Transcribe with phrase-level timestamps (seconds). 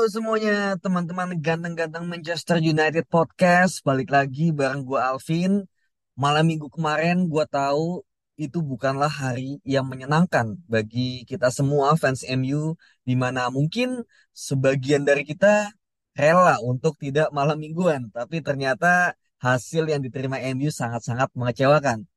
[0.00, 3.84] Halo semuanya, teman-teman ganteng-ganteng Manchester United Podcast.
[3.84, 5.68] Balik lagi bareng gue Alvin.
[6.16, 8.00] Malam minggu kemarin gue tahu
[8.40, 12.80] itu bukanlah hari yang menyenangkan bagi kita semua fans MU.
[13.04, 14.00] Di mana mungkin
[14.32, 15.68] sebagian dari kita
[16.16, 18.08] rela untuk tidak malam mingguan.
[18.08, 22.08] Tapi ternyata hasil yang diterima MU sangat-sangat mengecewakan.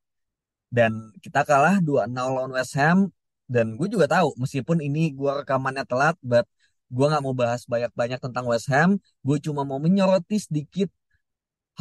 [0.71, 3.11] Dan kita kalah 2-0 lawan West Ham.
[3.43, 6.47] Dan gue juga tahu meskipun ini gue rekamannya telat, but
[6.93, 9.01] gue nggak mau bahas banyak-banyak tentang West Ham.
[9.25, 10.89] Gue cuma mau menyoroti sedikit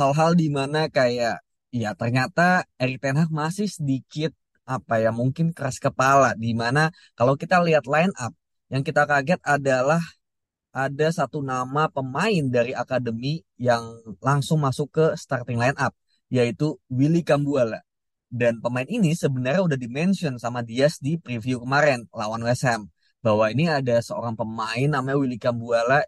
[0.01, 4.33] hal-hal di mana kayak ya ternyata Erik Ten Hag masih sedikit
[4.65, 8.33] apa ya mungkin keras kepala di mana kalau kita lihat line up
[8.73, 10.01] yang kita kaget adalah
[10.73, 13.85] ada satu nama pemain dari akademi yang
[14.25, 15.93] langsung masuk ke starting line up
[16.33, 17.85] yaitu Willy Kambuala.
[18.33, 22.89] Dan pemain ini sebenarnya udah dimention sama Diaz di preview kemarin lawan West Ham
[23.25, 26.03] bahwa ini ada seorang pemain namanya Willy Kambuala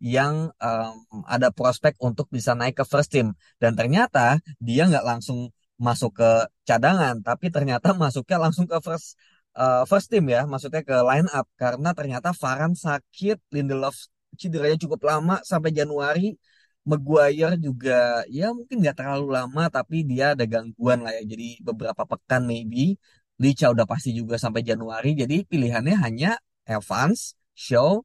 [0.00, 0.94] yang um,
[1.28, 3.36] ada prospek untuk bisa naik ke first team.
[3.60, 6.30] Dan ternyata dia nggak langsung masuk ke
[6.68, 9.16] cadangan tapi ternyata masuknya langsung ke first
[9.56, 11.46] uh, first team ya maksudnya ke line up.
[11.60, 13.96] Karena ternyata Varane sakit Lindelof
[14.40, 16.32] cederanya cukup lama sampai Januari.
[16.80, 21.22] Maguire juga ya mungkin nggak terlalu lama tapi dia ada gangguan lah ya.
[21.28, 22.96] Jadi beberapa pekan maybe.
[23.40, 25.12] Licha udah pasti juga sampai Januari.
[25.16, 26.36] Jadi pilihannya hanya
[26.70, 28.00] Evans, Shaw,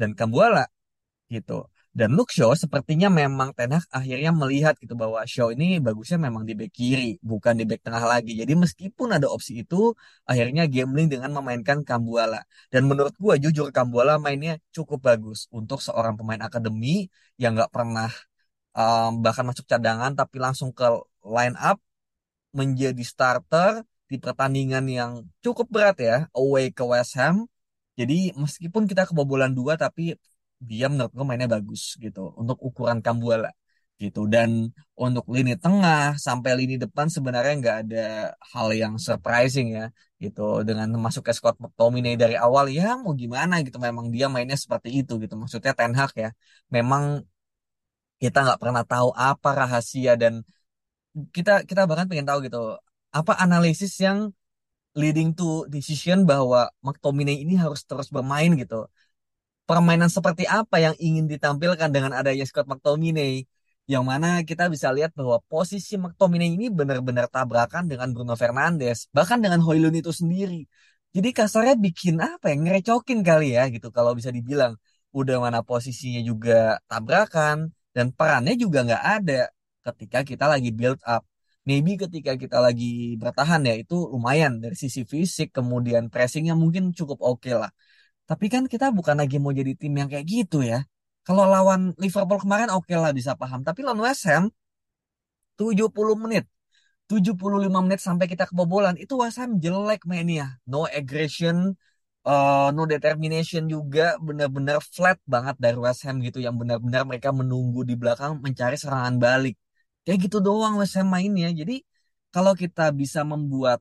[0.00, 0.64] dan Kambuala
[1.32, 1.66] gitu.
[1.92, 6.48] Dan Luke Shaw sepertinya memang Ten Hag akhirnya melihat gitu bahwa Shaw ini bagusnya memang
[6.48, 8.32] di back kiri, bukan di back tengah lagi.
[8.40, 9.92] Jadi meskipun ada opsi itu,
[10.24, 12.40] akhirnya gambling dengan memainkan Kambuala.
[12.72, 18.08] Dan menurut gua jujur Kambuala mainnya cukup bagus untuk seorang pemain akademi yang nggak pernah
[18.72, 20.84] um, bahkan masuk cadangan tapi langsung ke
[21.28, 21.76] line up
[22.56, 25.12] menjadi starter di pertandingan yang
[25.44, 27.48] cukup berat ya away ke West Ham.
[28.00, 30.16] Jadi meskipun kita kebobolan dua tapi
[30.62, 32.20] dia menurut gue mainnya bagus gitu.
[32.40, 33.50] Untuk ukuran Kambuala
[34.02, 34.20] gitu.
[34.34, 34.50] Dan
[35.04, 37.98] untuk lini tengah sampai lini depan sebenarnya nggak ada
[38.52, 39.84] hal yang surprising ya
[40.22, 40.40] gitu.
[40.68, 43.76] Dengan masuk ke Scott McTominay dari awal ya mau gimana gitu.
[43.86, 45.34] Memang dia mainnya seperti itu gitu.
[45.40, 46.28] Maksudnya Ten Hag ya
[46.72, 47.04] memang
[48.22, 50.46] kita nggak pernah tahu apa rahasia dan
[51.34, 52.78] kita kita bahkan pengen tahu gitu
[53.12, 54.32] apa analisis yang
[55.00, 58.88] leading to decision bahwa McTominay ini harus terus bermain gitu.
[59.68, 63.46] Permainan seperti apa yang ingin ditampilkan dengan adanya Scott McTominay?
[63.88, 69.38] Yang mana kita bisa lihat bahwa posisi McTominay ini benar-benar tabrakan dengan Bruno Fernandes bahkan
[69.42, 70.68] dengan Hoylund itu sendiri.
[71.12, 72.56] Jadi kasarnya bikin apa ya?
[72.62, 73.88] Ngerecokin kali ya gitu.
[73.96, 74.76] Kalau bisa dibilang
[75.12, 79.40] udah mana posisinya juga tabrakan dan perannya juga nggak ada
[79.84, 81.22] ketika kita lagi build up
[81.68, 87.18] maybe ketika kita lagi bertahan ya itu lumayan dari sisi fisik kemudian pressingnya mungkin cukup
[87.22, 87.70] oke okay lah
[88.30, 90.78] tapi kan kita bukan lagi mau jadi tim yang kayak gitu ya.
[91.26, 93.60] Kalau lawan Liverpool kemarin oke okay lah bisa paham.
[93.66, 94.44] Tapi lawan West Ham
[95.58, 96.44] 70 menit.
[97.10, 98.96] 75 menit sampai kita kebobolan.
[98.96, 100.58] Itu West Ham jelek mainnya.
[100.64, 101.76] No aggression,
[102.24, 104.16] uh, no determination juga.
[104.26, 106.38] Benar-benar flat banget dari West Ham gitu.
[106.40, 109.54] Yang benar-benar mereka menunggu di belakang mencari serangan balik.
[110.04, 111.48] Kayak gitu doang West Ham mainnya.
[111.60, 111.74] Jadi
[112.34, 113.78] kalau kita bisa membuat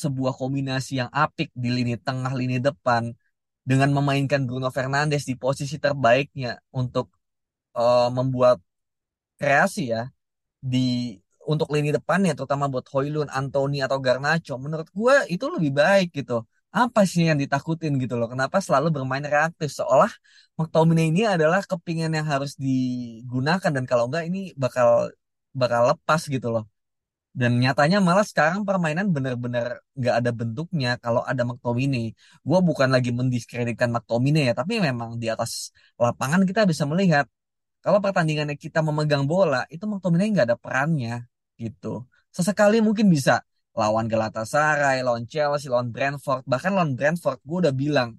[0.00, 3.14] sebuah kombinasi yang apik di lini tengah, lini depan
[3.62, 7.06] dengan memainkan Bruno Fernandes di posisi terbaiknya untuk
[7.78, 8.58] uh, membuat
[9.38, 10.10] kreasi ya
[10.58, 16.08] di untuk lini depannya terutama buat Hoylund, Anthony atau Garnacho menurut gue itu lebih baik
[16.18, 16.44] gitu.
[16.74, 18.26] Apa sih yang ditakutin gitu loh?
[18.26, 19.70] Kenapa selalu bermain reaktif?
[19.78, 20.10] Seolah
[20.58, 25.14] McTominay ini adalah kepingan yang harus digunakan dan kalau enggak ini bakal
[25.60, 26.64] bakal lepas gitu loh
[27.34, 32.14] dan nyatanya malah sekarang permainan bener-bener nggak ada bentuknya kalau ada McTominay.
[32.46, 37.26] Gue bukan lagi mendiskreditkan McTominay ya, tapi memang di atas lapangan kita bisa melihat
[37.82, 41.26] kalau pertandingannya kita memegang bola, itu McTominay nggak ada perannya
[41.58, 42.06] gitu.
[42.30, 43.42] Sesekali mungkin bisa
[43.74, 46.46] lawan Galatasaray, lawan Chelsea, lawan Brentford.
[46.46, 48.14] Bahkan lawan Brentford gue udah bilang,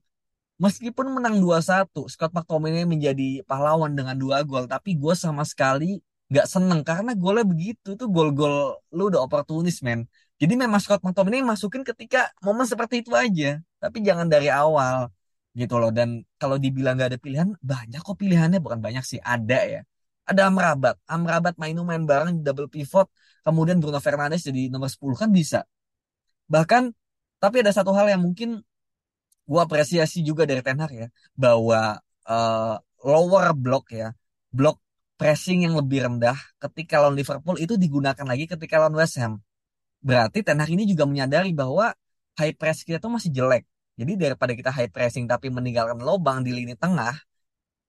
[0.59, 4.67] meskipun menang 2-1, Scott McTominay menjadi pahlawan dengan dua gol.
[4.67, 9.99] Tapi gue sama sekali nggak seneng karena golnya begitu tuh gol-gol lu udah oportunis men.
[10.41, 15.07] Jadi memang Scott McTominay masukin ketika momen seperti itu aja, tapi jangan dari awal
[15.55, 15.91] gitu loh.
[15.97, 16.09] Dan
[16.41, 19.81] kalau dibilang nggak ada pilihan, banyak kok pilihannya bukan banyak sih, ada ya.
[20.25, 23.07] Ada Amrabat, Amrabat main main bareng double pivot,
[23.45, 25.63] kemudian Bruno Fernandes jadi nomor 10 kan bisa.
[26.49, 26.83] Bahkan
[27.39, 28.49] tapi ada satu hal yang mungkin
[29.45, 31.07] gua apresiasi juga dari Ten Hag ya,
[31.37, 32.75] bahwa uh,
[33.05, 34.11] lower block ya,
[34.49, 34.81] block
[35.15, 39.39] pressing yang lebih rendah ketika lawan Liverpool itu digunakan lagi ketika lawan West Ham.
[40.03, 41.95] Berarti Ten Hag ini juga menyadari bahwa
[42.39, 43.63] high press kita tuh masih jelek.
[43.95, 47.15] Jadi daripada kita high pressing tapi meninggalkan lubang di lini tengah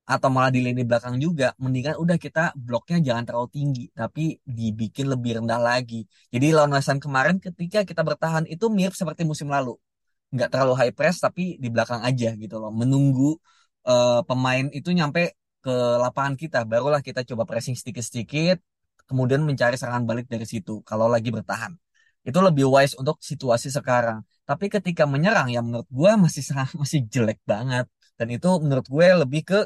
[0.07, 5.11] atau malah di lini belakang juga, mendingan udah kita bloknya jangan terlalu tinggi tapi dibikin
[5.11, 6.07] lebih rendah lagi.
[6.31, 9.75] Jadi lawan West Ham kemarin ketika kita bertahan itu mirip seperti musim lalu.
[10.31, 12.71] Nggak terlalu high press tapi di belakang aja gitu loh.
[12.71, 13.35] Menunggu
[13.91, 15.35] uh, pemain itu nyampe
[15.67, 15.75] ke
[16.05, 18.57] lapangan kita, barulah kita coba pressing sedikit-sedikit,
[19.09, 21.73] kemudian mencari serangan balik dari situ kalau lagi bertahan.
[22.29, 24.19] Itu lebih wise untuk situasi sekarang.
[24.49, 26.43] Tapi ketika menyerang ya menurut gue masih
[26.81, 27.87] masih jelek banget.
[28.19, 29.59] Dan itu menurut gue lebih ke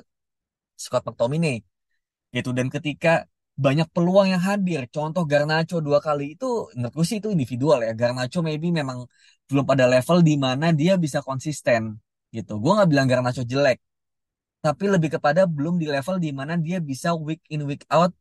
[0.85, 1.57] Scott McTominay.
[2.37, 2.51] Gitu.
[2.57, 3.25] Dan ketika
[3.65, 7.93] banyak peluang yang hadir, contoh Garnacho dua kali itu menurut gue sih itu individual ya.
[8.01, 8.99] Garnacho maybe memang
[9.49, 11.97] belum pada level di mana dia bisa konsisten
[12.37, 12.53] gitu.
[12.63, 13.79] Gue nggak bilang Garnacho jelek,
[14.65, 18.13] tapi lebih kepada belum di level di mana dia bisa week in week out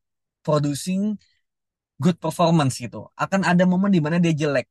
[0.44, 1.20] producing
[2.00, 3.12] good performance gitu.
[3.20, 4.68] Akan ada momen di mana dia jelek.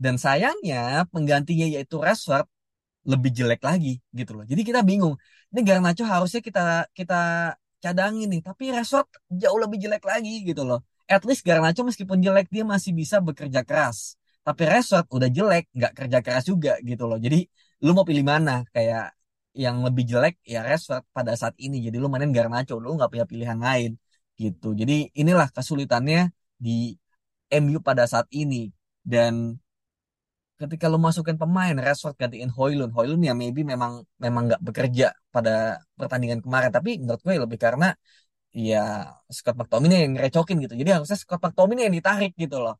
[0.00, 2.46] Dan sayangnya penggantinya yaitu Rashford
[3.04, 4.44] lebih jelek lagi gitu loh.
[4.48, 5.16] Jadi kita bingung.
[5.52, 7.14] Ini Garnacho harusnya kita kita
[7.82, 10.80] cadangin nih, tapi Rashford jauh lebih jelek lagi gitu loh.
[11.10, 14.16] At least Garnacho meskipun jelek dia masih bisa bekerja keras.
[14.46, 17.18] Tapi Rashford udah jelek, nggak kerja keras juga gitu loh.
[17.20, 17.44] Jadi
[17.84, 18.64] lu mau pilih mana?
[18.72, 19.12] Kayak
[19.54, 21.76] yang lebih jelek ya Rashford pada saat ini.
[21.86, 23.90] Jadi lu mainin Garnacho, lu nggak punya pilihan lain
[24.38, 24.72] gitu.
[24.80, 26.30] Jadi inilah kesulitannya
[26.64, 26.94] di
[27.50, 28.70] MU pada saat ini.
[29.02, 29.58] Dan
[30.60, 33.92] ketika lu masukin pemain Rashford gantiin Hoylund, Hoylund ya maybe memang
[34.24, 35.04] memang nggak bekerja
[35.34, 36.70] pada pertandingan kemarin.
[36.76, 37.86] Tapi menurut gue lebih karena
[38.54, 38.78] ya
[39.30, 40.74] Scott McTominay yang ngerecokin gitu.
[40.80, 42.74] Jadi harusnya Scott McTominay yang ditarik gitu loh.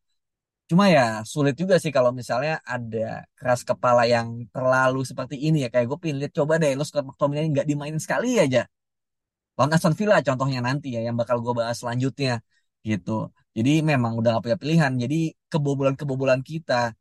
[0.71, 5.69] Cuma ya sulit juga sih kalau misalnya ada keras kepala yang terlalu seperti ini ya.
[5.73, 8.61] Kayak gue pilih lihat coba deh lo Scott McTominay nggak dimainin sekali aja.
[9.59, 12.39] Lawan Aston Villa contohnya nanti ya yang bakal gue bahas selanjutnya
[12.87, 13.11] gitu.
[13.57, 14.93] Jadi memang udah gak punya pilihan.
[15.03, 15.17] Jadi
[15.53, 16.95] kebobolan-kebobolan kita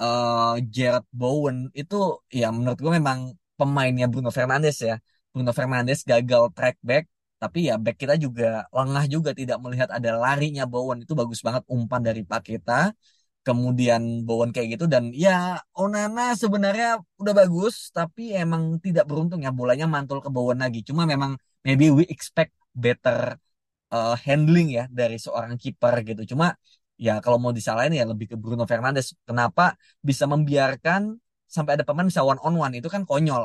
[0.00, 1.96] uh, Jared Bowen itu
[2.40, 3.18] ya menurut gue memang
[3.58, 4.96] pemainnya Bruno Fernandes ya.
[5.32, 7.04] Bruno Fernandes gagal track back
[7.44, 8.44] tapi ya back kita juga
[8.78, 10.98] lengah juga tidak melihat ada larinya Bowen.
[11.04, 12.72] Itu bagus banget umpan dari Paketa
[13.46, 16.86] kemudian Bowen kayak gitu dan ya Onana sebenarnya
[17.20, 20.80] udah bagus tapi emang tidak beruntung ya bolanya mantul ke Bowen lagi.
[20.88, 21.36] Cuma memang
[21.66, 23.36] maybe we expect better
[23.94, 26.22] uh, handling ya dari seorang kiper gitu.
[26.32, 26.56] Cuma
[26.96, 29.12] ya kalau mau disalahin ya lebih ke Bruno Fernandes.
[29.28, 29.76] Kenapa?
[30.00, 31.00] Bisa membiarkan
[31.54, 33.44] sampai ada pemain bisa one on one itu kan konyol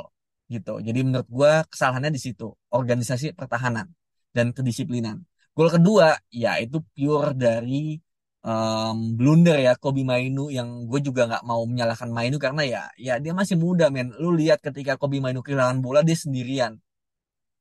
[0.54, 0.72] gitu.
[0.88, 3.88] Jadi menurut gue kesalahannya di situ, organisasi pertahanan
[4.36, 5.22] dan kedisiplinan.
[5.56, 8.00] Gol kedua ya itu pure dari
[8.46, 13.14] um, blunder ya Kobi Mainu yang gue juga nggak mau menyalahkan Mainu karena ya ya
[13.24, 14.10] dia masih muda men.
[14.22, 16.74] Lu lihat ketika Kobi Mainu kehilangan bola dia sendirian.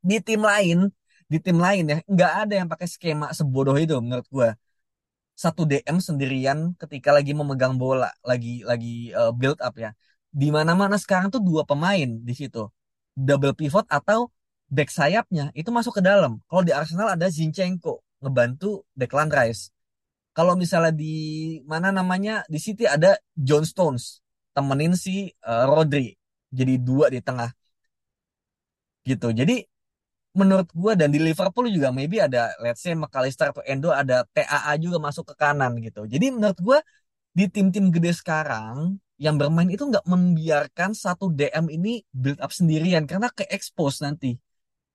[0.08, 0.78] Di tim lain,
[1.32, 4.48] di tim lain ya nggak ada yang pakai skema sebodoh itu menurut gue.
[5.38, 9.90] Satu DM sendirian ketika lagi memegang bola, lagi lagi uh, build up ya.
[10.40, 12.62] Di mana-mana sekarang tuh dua pemain di situ
[13.18, 14.30] double pivot atau
[14.70, 16.38] back sayapnya itu masuk ke dalam.
[16.46, 19.74] Kalau di Arsenal ada Zinchenko ngebantu Declan Rice.
[20.36, 24.22] Kalau misalnya di mana namanya di City ada John Stones
[24.54, 26.14] temenin si uh, Rodri.
[26.54, 27.50] Jadi dua di tengah.
[29.02, 29.34] Gitu.
[29.34, 29.66] Jadi
[30.38, 34.78] menurut gue dan di Liverpool juga maybe ada let's say McAllister atau Endo ada TAA
[34.78, 36.06] juga masuk ke kanan gitu.
[36.06, 36.78] Jadi menurut gue
[37.34, 43.02] di tim-tim gede sekarang yang bermain itu nggak membiarkan satu DM ini build up sendirian
[43.04, 44.38] karena ke expose nanti.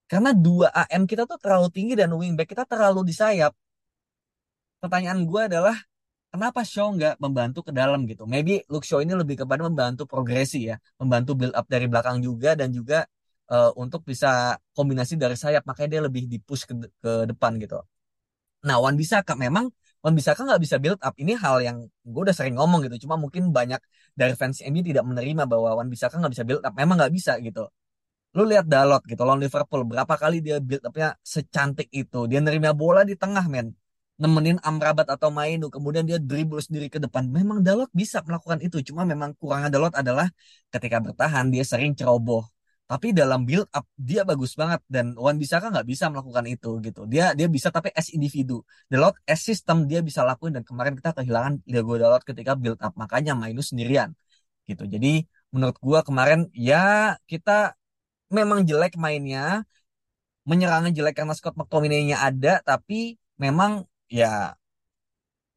[0.07, 3.51] Karena dua AM kita tuh terlalu tinggi dan wingback kita terlalu di sayap.
[4.79, 5.75] Pertanyaan gue adalah
[6.31, 8.23] kenapa Shaw nggak membantu ke dalam gitu?
[8.23, 12.55] Maybe Luke Shaw ini lebih kepada membantu progresi ya, membantu build up dari belakang juga
[12.55, 13.03] dan juga
[13.51, 17.79] uh, untuk bisa kombinasi dari sayap, makanya dia lebih di push ke, ke depan gitu.
[18.63, 19.67] Nah, Wan Bisaka memang
[20.03, 21.15] Wan Bisaka nggak bisa build up.
[21.15, 23.07] Ini hal yang gue udah sering ngomong gitu.
[23.07, 23.79] Cuma mungkin banyak
[24.19, 26.73] dari fans MU tidak menerima bahwa Wan Bisaka nggak bisa build up.
[26.75, 27.71] Memang nggak bisa gitu.
[28.35, 29.81] Lu lihat Dalot gitu, lawan Liverpool.
[29.87, 32.27] Berapa kali dia build upnya secantik itu.
[32.27, 33.71] Dia nerima bola di tengah, men
[34.21, 38.77] nemenin Amrabat atau Mainu kemudian dia dribble sendiri ke depan memang Dalot bisa melakukan itu
[38.85, 40.29] cuma memang kurangnya Dalot adalah
[40.69, 42.45] ketika bertahan dia sering ceroboh
[42.93, 44.79] tapi dalam build up dia bagus banget.
[44.93, 47.01] Dan Wan Bisaka nggak bisa melakukan itu gitu.
[47.13, 48.61] Dia dia bisa tapi as individu.
[48.91, 50.53] Dalot as system dia bisa lakuin.
[50.57, 52.93] Dan kemarin kita kehilangan Diego Dalot ketika build up.
[53.01, 54.09] Makanya Mainu sendirian
[54.69, 54.83] gitu.
[54.93, 56.77] Jadi menurut gua kemarin ya
[57.31, 57.51] kita
[58.37, 59.65] memang jelek mainnya.
[60.49, 62.61] Menyerangnya jelek karena Scott McTominay-nya ada.
[62.61, 63.71] Tapi memang
[64.11, 64.53] ya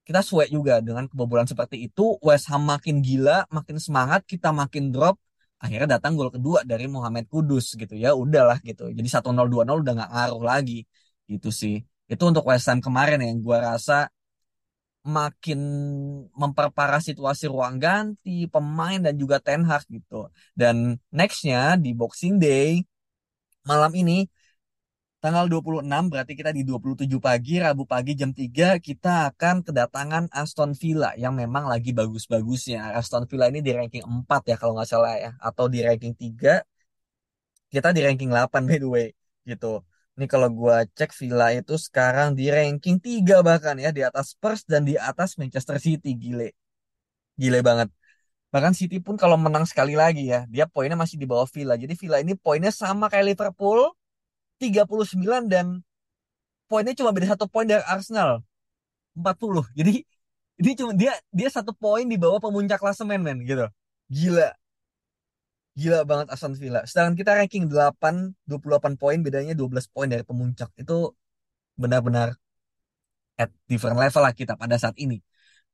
[0.06, 2.14] kita suek juga dengan kebobolan seperti itu.
[2.22, 5.18] West Ham makin gila, makin semangat, kita makin drop.
[5.62, 8.12] Akhirnya datang gol kedua dari Muhammad Kudus gitu ya.
[8.12, 8.92] Udahlah gitu.
[8.92, 10.84] Jadi 1-0 2-0 udah nggak ngaruh lagi
[11.30, 11.80] gitu sih.
[12.06, 14.06] Itu untuk West Ham kemarin yang gue rasa
[15.06, 15.58] makin
[16.34, 20.28] memperparah situasi ruang ganti, pemain dan juga Ten Hag gitu.
[20.52, 22.82] Dan nextnya di Boxing Day
[23.66, 24.26] malam ini
[25.26, 30.70] Tanggal 26 berarti kita di 27 pagi, Rabu pagi jam 3 kita akan kedatangan Aston
[30.78, 32.94] Villa yang memang lagi bagus-bagusnya.
[32.94, 35.34] Aston Villa ini di ranking 4 ya kalau nggak salah ya.
[35.42, 36.62] Atau di ranking 3,
[37.74, 39.06] kita di ranking 8 by the way
[39.50, 39.82] gitu.
[40.14, 43.90] Ini kalau gue cek Villa itu sekarang di ranking 3 bahkan ya.
[43.90, 46.14] Di atas Spurs dan di atas Manchester City.
[46.14, 46.54] Gile.
[47.34, 47.90] Gile banget.
[48.54, 50.46] Bahkan City pun kalau menang sekali lagi ya.
[50.46, 51.74] Dia poinnya masih di bawah Villa.
[51.74, 53.90] Jadi Villa ini poinnya sama kayak Liverpool
[54.62, 55.66] 39 dan
[56.68, 58.42] poinnya cuma beda satu poin dari Arsenal.
[59.16, 60.04] 40 jadi
[60.60, 63.68] ini cuma dia dia satu poin di bawah pemuncak klasemen men gitu.
[64.08, 64.52] Gila.
[65.76, 66.80] Gila banget Aston Villa.
[66.88, 70.72] Sedangkan kita ranking 8 28 poin bedanya 12 poin dari pemuncak.
[70.80, 71.12] Itu
[71.76, 72.36] benar-benar
[73.36, 75.20] at different level lah kita pada saat ini.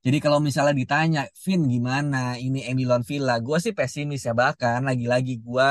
[0.03, 3.39] Jadi kalau misalnya ditanya Vin gimana ini Emilon Villa?
[3.39, 4.35] Gue sih pesimis ya.
[4.35, 5.69] Bahkan lagi-lagi gue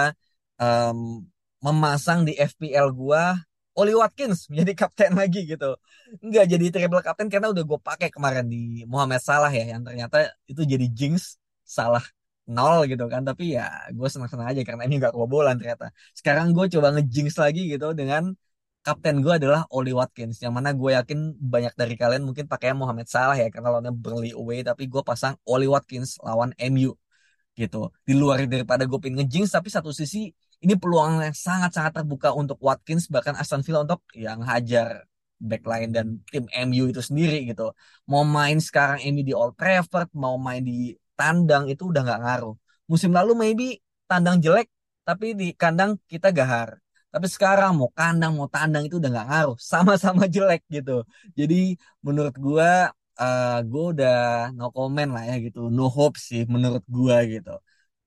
[0.57, 1.21] um,
[1.65, 3.39] memasang di FPL gua
[3.79, 5.77] Oli Watkins menjadi kapten lagi gitu.
[6.21, 10.29] Enggak jadi triple kapten karena udah gue pakai kemarin di Muhammad Salah ya yang ternyata
[10.45, 12.05] itu jadi jinx salah
[12.45, 13.25] nol gitu kan.
[13.25, 15.89] Tapi ya gue senang-senang aja karena ini gak kebobolan ternyata.
[16.13, 18.37] Sekarang gue coba ngejinx lagi gitu dengan
[18.83, 23.07] kapten gue adalah Oli Watkins yang mana gue yakin banyak dari kalian mungkin pakai Muhammad
[23.09, 26.93] Salah ya karena lawannya Burnley away tapi gue pasang Oli Watkins lawan MU
[27.57, 27.89] gitu.
[28.05, 30.29] Di luar daripada gue pengen ngejinx tapi satu sisi
[30.65, 35.05] ini peluang yang sangat-sangat terbuka untuk Watkins bahkan Aston Villa untuk yang hajar
[35.43, 37.75] backline dan tim MU itu sendiri gitu.
[38.07, 42.55] Mau main sekarang MU di Old Trafford, mau main di tandang itu udah nggak ngaruh.
[42.87, 43.67] Musim lalu maybe
[44.07, 44.71] tandang jelek,
[45.03, 46.79] tapi di kandang kita gahar.
[47.13, 51.03] Tapi sekarang mau kandang mau tandang itu udah nggak ngaruh, sama-sama jelek gitu.
[51.39, 51.75] Jadi
[52.07, 54.15] menurut gua uh, gua udah
[54.55, 57.51] no comment lah ya gitu, no hope sih menurut gua gitu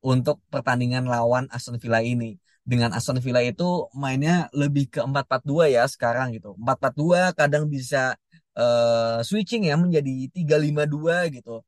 [0.06, 5.84] untuk pertandingan lawan Aston Villa ini dengan Aston Villa itu mainnya lebih ke 4-4-2 ya
[5.90, 6.54] sekarang gitu.
[6.62, 8.18] 4-4-2 kadang bisa
[8.58, 11.62] uh, switching ya menjadi 3-5-2 gitu.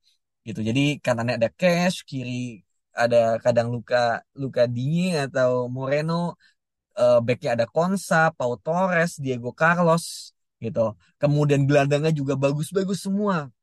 [0.48, 0.60] Gitu.
[0.70, 2.62] Jadi kanannya ada Cash, kiri
[2.98, 6.34] ada kadang Luka Luka Dini atau Moreno,
[6.98, 10.98] uh, backnya ada Konsa, Pau Torres, Diego Carlos gitu.
[11.22, 13.54] Kemudian gelandangnya juga bagus-bagus semua.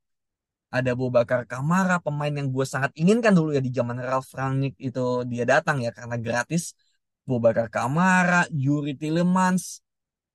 [0.75, 5.23] Ada Bakar Kamara, pemain yang gue sangat inginkan dulu ya di zaman Ralf Rangnick itu
[5.31, 6.75] dia datang ya karena gratis
[7.29, 9.81] Bobakar Kamara, Yuri Tillemans,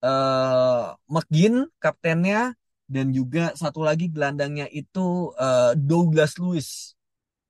[0.01, 2.55] uh, McGinn kaptennya
[2.89, 6.98] dan juga satu lagi gelandangnya itu uh, Douglas Lewis.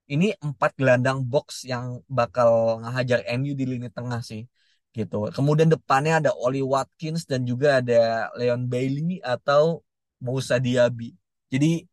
[0.09, 4.43] Ini empat gelandang box yang bakal ngehajar MU di lini tengah sih
[4.91, 5.29] gitu.
[5.31, 9.85] Kemudian depannya ada Oli Watkins dan juga ada Leon Bailey atau
[10.19, 11.13] Moussa Diaby.
[11.53, 11.85] Jadi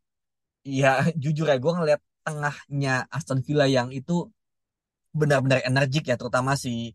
[0.67, 0.89] ya
[1.23, 4.27] jujur ya gue ngeliat tengahnya Aston Villa yang itu
[5.19, 6.93] benar-benar energik ya terutama si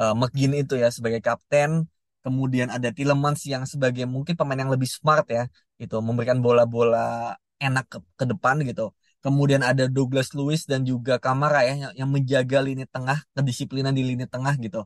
[0.00, 1.86] uh, McGinn itu ya sebagai kapten.
[2.20, 5.48] Kemudian ada Tillemans yang sebagai mungkin pemain yang lebih smart ya
[5.80, 8.92] itu memberikan bola-bola enak ke, ke depan gitu.
[9.24, 14.04] Kemudian ada Douglas Lewis dan juga Kamara ya yang, yang menjaga lini tengah kedisiplinan di
[14.04, 14.84] lini tengah gitu.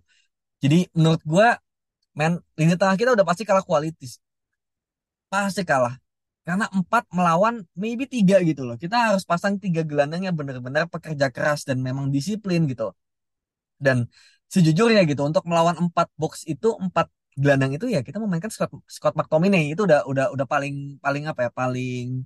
[0.63, 1.47] Jadi menurut gue
[2.15, 4.23] men lini tengah kita udah pasti kalah kualitas
[5.31, 5.95] pasti kalah
[6.47, 11.27] karena empat melawan maybe tiga gitu loh kita harus pasang tiga gelandang yang benar-benar pekerja
[11.35, 12.93] keras dan memang disiplin gitu
[13.81, 13.97] dan
[14.53, 19.15] sejujurnya gitu untuk melawan empat box itu empat gelandang itu ya kita memainkan Scott Scott
[19.19, 20.75] McTominay itu udah udah udah paling
[21.05, 22.23] paling apa ya paling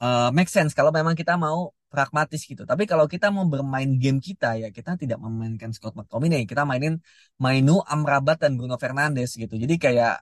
[0.00, 2.62] uh, make sense kalau memang kita mau pragmatis gitu.
[2.70, 6.94] Tapi kalau kita mau bermain game kita ya kita tidak memainkan Scott McTominay, kita mainin
[7.40, 9.54] Mainu, Amrabat dan Bruno Fernandes gitu.
[9.56, 10.20] Jadi kayak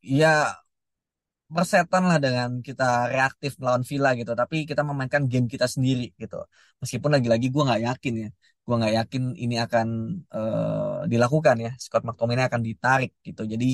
[0.00, 0.56] ya
[1.54, 2.84] persetan lah dengan kita
[3.14, 4.32] reaktif melawan Villa gitu.
[4.40, 6.36] Tapi kita memainkan game kita sendiri gitu.
[6.82, 8.28] Meskipun lagi-lagi gue nggak yakin ya,
[8.66, 9.88] gue nggak yakin ini akan
[10.36, 11.70] uh, dilakukan ya.
[11.84, 13.42] Scott McTominay akan ditarik gitu.
[13.52, 13.66] Jadi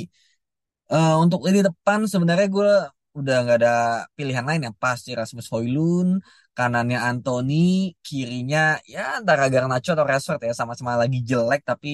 [0.92, 2.70] uh, untuk ini depan sebenarnya gue
[3.18, 3.72] udah nggak ada
[4.16, 6.10] pilihan lain ya pasti Rasmus Hoylund
[6.56, 8.58] kanannya Anthony kirinya
[8.92, 11.88] ya antara Garnacho atau Rashford ya sama-sama lagi jelek tapi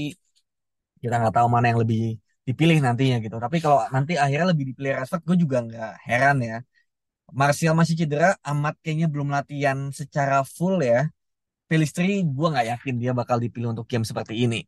[1.03, 3.37] kita nggak tahu mana yang lebih dipilih nantinya gitu.
[3.45, 6.57] Tapi kalau nanti akhirnya lebih dipilih Rashford gue juga nggak heran ya.
[7.41, 11.13] Martial masih cedera amat kayaknya belum latihan secara full ya.
[11.69, 14.65] Pelistri gue nggak yakin dia bakal dipilih untuk game seperti ini.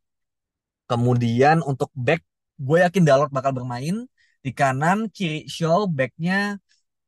[0.85, 2.21] Kemudian untuk back
[2.61, 4.05] gue yakin Dalot bakal bermain.
[4.45, 6.57] Di kanan kiri show backnya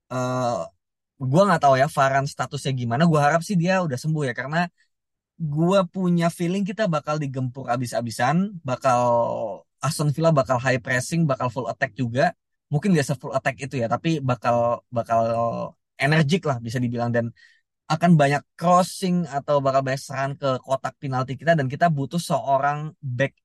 [0.10, 0.66] uh,
[1.22, 3.06] gue nggak tahu ya Varan statusnya gimana.
[3.06, 4.66] Gue harap sih dia udah sembuh ya karena
[5.38, 9.02] gue punya feeling kita bakal digempur abis-abisan bakal
[9.84, 12.32] Aston Villa bakal high pressing bakal full attack juga
[12.72, 15.22] mungkin gak full attack itu ya tapi bakal bakal
[16.00, 17.26] energik lah bisa dibilang dan
[17.94, 22.96] akan banyak crossing atau bakal banyak serangan ke kotak penalti kita dan kita butuh seorang
[23.04, 23.36] back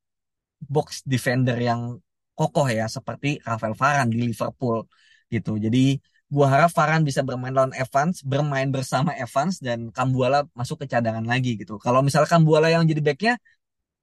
[0.63, 1.99] box defender yang
[2.39, 4.87] kokoh ya seperti Rafael Varane di Liverpool
[5.29, 5.59] gitu.
[5.59, 5.99] Jadi
[6.31, 11.27] gua harap Varane bisa bermain lawan Evans, bermain bersama Evans dan Kambuala masuk ke cadangan
[11.27, 11.77] lagi gitu.
[11.83, 13.35] Kalau misalnya Kambuala yang jadi backnya,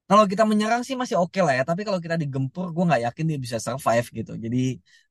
[0.10, 1.64] kalau kita menyerang sih masih oke okay lah ya.
[1.70, 4.32] Tapi kalau kita digempur, gue nggak yakin dia bisa survive gitu.
[4.44, 4.58] Jadi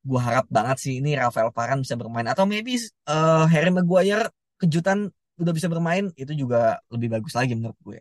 [0.08, 2.78] gua harap banget sih ini Rafael Varane bisa bermain atau maybe
[3.10, 4.98] uh, Harry Maguire kejutan
[5.40, 7.98] udah bisa bermain itu juga lebih bagus lagi menurut gue.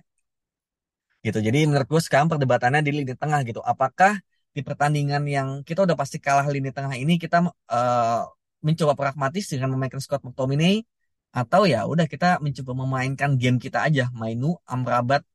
[1.25, 1.39] Gitu.
[1.47, 3.61] Jadi menurut gue sekarang perdebatannya di lini tengah gitu.
[3.63, 4.19] Apakah
[4.53, 8.21] di pertandingan yang kita udah pasti kalah lini tengah ini kita uh,
[8.61, 10.85] mencoba pragmatis dengan memainkan Scott McTominay
[11.33, 15.25] atau ya udah kita mencoba memainkan game kita aja Mainu, Amrabat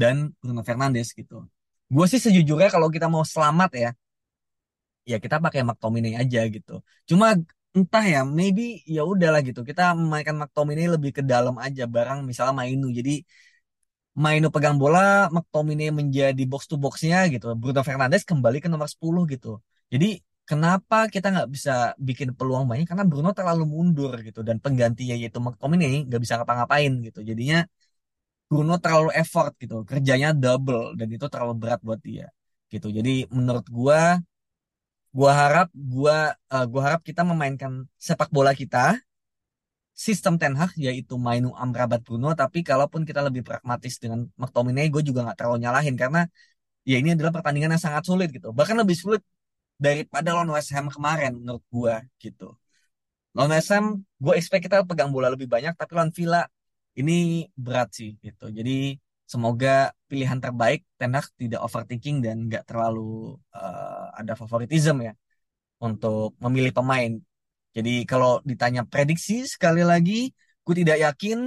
[0.00, 1.44] dan Bruno Fernandes gitu.
[1.92, 3.90] Gue sih sejujurnya kalau kita mau selamat ya
[5.10, 6.72] ya kita pakai McTominay aja gitu.
[7.08, 7.26] Cuma
[7.72, 12.52] entah ya maybe ya udahlah gitu kita memainkan McTominay lebih ke dalam aja barang misalnya
[12.60, 13.24] Mainu jadi
[14.12, 15.00] Mainu pegang bola,
[15.34, 17.46] McTominay menjadi box to boxnya gitu.
[17.60, 19.48] Bruno Fernandes kembali ke nomor 10 gitu.
[19.92, 22.84] Jadi kenapa kita nggak bisa bikin peluang banyak?
[22.90, 27.18] Karena Bruno terlalu mundur gitu dan penggantinya yaitu McTominay nggak bisa ngapa-ngapain gitu.
[27.24, 27.64] Jadinya
[28.52, 32.28] Bruno terlalu effort gitu, kerjanya double dan itu terlalu berat buat dia
[32.72, 32.88] gitu.
[32.92, 34.20] Jadi menurut gua,
[35.16, 39.00] gua harap gua uh, gua harap kita memainkan sepak bola kita
[40.06, 42.32] sistem Ten Hag yaitu Mainu Amrabat Bruno.
[42.32, 45.94] Tapi kalaupun kita lebih pragmatis dengan McTominay gue juga nggak terlalu nyalahin.
[46.02, 46.20] Karena
[46.82, 48.50] ya ini adalah pertandingan yang sangat sulit gitu.
[48.50, 49.22] Bahkan lebih sulit
[49.78, 52.56] daripada lawan West Ham kemarin menurut gue gitu.
[53.36, 56.42] Lawan West Ham gue expect kita pegang bola lebih banyak tapi lawan Villa
[57.00, 58.98] ini berat sih gitu jadi
[59.32, 65.12] semoga pilihan terbaik Ten Hag tidak overthinking dan nggak terlalu uh, ada favoritism ya
[65.80, 67.12] untuk memilih pemain
[67.76, 70.28] jadi kalau ditanya prediksi sekali lagi,
[70.64, 71.38] gue tidak yakin.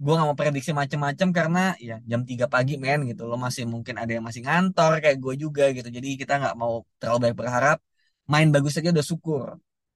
[0.00, 3.22] Gue gak mau prediksi macam-macam karena ya jam 3 pagi men gitu.
[3.30, 5.88] Lo masih mungkin ada yang masih ngantor kayak gue juga gitu.
[5.96, 7.78] Jadi kita nggak mau terlalu banyak berharap.
[8.32, 9.46] Main bagus saja udah syukur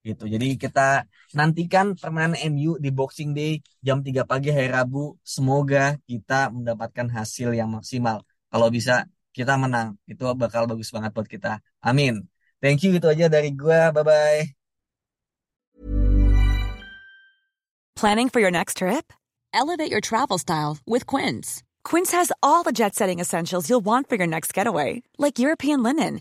[0.05, 0.29] gitu.
[0.29, 5.17] Jadi kita nantikan permainan MU di Boxing Day jam 3 pagi hari Rabu.
[5.25, 8.23] Semoga kita mendapatkan hasil yang maksimal.
[8.53, 9.99] Kalau bisa kita menang.
[10.07, 11.59] Itu bakal bagus banget buat kita.
[11.83, 12.29] Amin.
[12.63, 13.81] Thank you itu aja dari gue.
[13.91, 14.55] Bye-bye.
[17.99, 19.13] Planning for your next trip?
[19.53, 21.63] Elevate your travel style with Quince.
[21.85, 25.83] Quince has all the jet setting essentials you'll want for your next getaway, like European
[25.83, 26.21] linen,